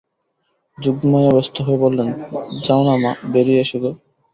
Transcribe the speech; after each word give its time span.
যোগমায়া 0.77 1.31
ব্যস্ত 1.31 1.55
হয়ে 1.61 1.77
বললেন, 1.77 2.09
যাও-না 2.63 2.93
মা, 3.03 3.11
বেড়িয়ে 3.33 3.61
এসো 3.61 3.77
গে। 3.83 3.91